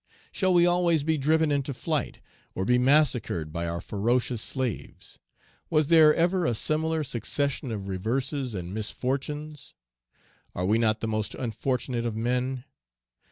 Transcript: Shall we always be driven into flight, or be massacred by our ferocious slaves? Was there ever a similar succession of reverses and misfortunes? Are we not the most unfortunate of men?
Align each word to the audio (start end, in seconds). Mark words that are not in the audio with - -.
Shall 0.31 0.51
we 0.55 0.65
always 0.65 1.03
be 1.03 1.15
driven 1.19 1.51
into 1.51 1.75
flight, 1.75 2.21
or 2.55 2.65
be 2.65 2.79
massacred 2.79 3.53
by 3.53 3.67
our 3.67 3.79
ferocious 3.81 4.41
slaves? 4.41 5.19
Was 5.69 5.89
there 5.89 6.11
ever 6.15 6.43
a 6.43 6.55
similar 6.55 7.03
succession 7.03 7.71
of 7.71 7.87
reverses 7.87 8.55
and 8.55 8.73
misfortunes? 8.73 9.75
Are 10.55 10.65
we 10.65 10.79
not 10.79 11.01
the 11.01 11.07
most 11.07 11.35
unfortunate 11.35 12.07
of 12.07 12.15
men? 12.15 12.63